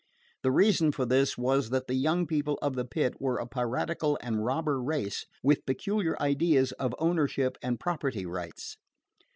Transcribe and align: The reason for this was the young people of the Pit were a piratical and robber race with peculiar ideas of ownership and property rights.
The 0.41 0.49
reason 0.51 0.91
for 0.91 1.05
this 1.05 1.37
was 1.37 1.69
the 1.69 1.83
young 1.93 2.25
people 2.25 2.57
of 2.59 2.73
the 2.75 2.85
Pit 2.85 3.13
were 3.21 3.37
a 3.37 3.45
piratical 3.45 4.17
and 4.19 4.43
robber 4.43 4.81
race 4.81 5.27
with 5.43 5.63
peculiar 5.67 6.19
ideas 6.19 6.71
of 6.71 6.95
ownership 6.97 7.55
and 7.61 7.79
property 7.79 8.25
rights. 8.25 8.77